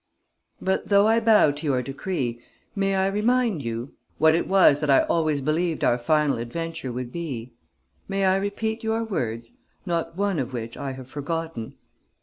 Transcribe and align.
"But, 0.59 0.87
though 0.87 1.07
I 1.07 1.19
bow 1.19 1.51
to 1.51 1.63
your 1.67 1.83
decree, 1.83 2.41
may 2.75 2.95
I 2.95 3.05
remind 3.05 3.61
you 3.61 3.93
what 4.17 4.33
it 4.33 4.47
was 4.47 4.79
that 4.79 4.89
I 4.89 5.01
always 5.03 5.41
believed 5.41 5.83
our 5.83 5.99
final 5.99 6.39
adventure 6.39 6.91
would 6.91 7.11
be? 7.11 7.53
May 8.07 8.25
I 8.25 8.37
repeat 8.37 8.83
your 8.83 9.03
words, 9.03 9.51
not 9.85 10.17
one 10.17 10.39
of 10.39 10.53
which 10.53 10.75
I 10.75 10.93
have 10.93 11.07
forgotten? 11.07 11.75